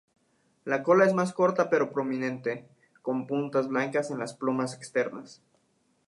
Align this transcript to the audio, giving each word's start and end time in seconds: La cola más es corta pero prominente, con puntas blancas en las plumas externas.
La 0.71 0.79
cola 0.81 1.05
más 1.13 1.29
es 1.29 1.35
corta 1.35 1.69
pero 1.69 1.91
prominente, 1.91 2.67
con 3.03 3.27
puntas 3.27 3.67
blancas 3.67 4.09
en 4.09 4.17
las 4.17 4.33
plumas 4.33 4.73
externas. 4.73 5.43